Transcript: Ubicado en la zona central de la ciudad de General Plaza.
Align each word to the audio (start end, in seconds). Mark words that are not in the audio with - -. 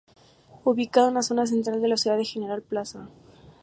Ubicado 0.63 1.09
en 1.09 1.13
la 1.13 1.21
zona 1.21 1.45
central 1.45 1.79
de 1.79 1.87
la 1.87 1.95
ciudad 1.95 2.17
de 2.17 2.25
General 2.25 2.63
Plaza. 2.63 3.07